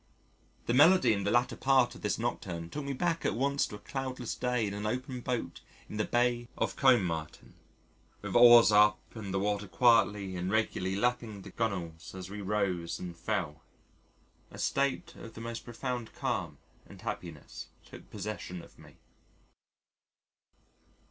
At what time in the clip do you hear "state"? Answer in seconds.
14.57-15.13